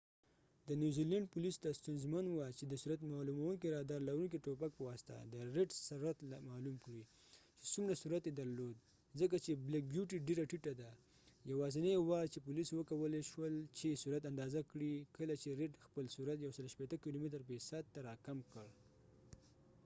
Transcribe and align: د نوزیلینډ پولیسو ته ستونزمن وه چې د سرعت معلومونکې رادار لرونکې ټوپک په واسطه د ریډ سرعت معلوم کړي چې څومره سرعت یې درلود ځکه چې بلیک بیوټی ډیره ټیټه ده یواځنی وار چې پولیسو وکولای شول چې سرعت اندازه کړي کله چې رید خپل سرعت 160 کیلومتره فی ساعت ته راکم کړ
د 0.67 0.69
نوزیلینډ 0.81 1.25
پولیسو 1.33 1.59
ته 1.63 1.69
ستونزمن 1.79 2.25
وه 2.29 2.45
چې 2.57 2.63
د 2.67 2.73
سرعت 2.81 3.01
معلومونکې 3.13 3.71
رادار 3.75 4.01
لرونکې 4.07 4.43
ټوپک 4.45 4.71
په 4.75 4.83
واسطه 4.89 5.13
د 5.31 5.33
ریډ 5.55 5.69
سرعت 5.87 6.17
معلوم 6.49 6.75
کړي 6.85 7.03
چې 7.61 7.65
څومره 7.73 7.93
سرعت 8.03 8.23
یې 8.27 8.33
درلود 8.41 8.75
ځکه 9.19 9.35
چې 9.45 9.51
بلیک 9.67 9.85
بیوټی 9.93 10.17
ډیره 10.27 10.43
ټیټه 10.51 10.73
ده 10.81 10.91
یواځنی 11.51 11.93
وار 12.09 12.25
چې 12.33 12.43
پولیسو 12.47 12.73
وکولای 12.79 13.21
شول 13.31 13.53
چې 13.77 13.87
سرعت 14.03 14.23
اندازه 14.31 14.59
کړي 14.71 14.91
کله 15.17 15.33
چې 15.41 15.49
رید 15.59 15.73
خپل 15.85 16.05
سرعت 16.15 16.37
160 16.41 17.03
کیلومتره 17.03 17.45
فی 17.49 17.57
ساعت 17.69 17.85
ته 17.93 17.99
راکم 18.07 18.37
کړ 18.51 18.67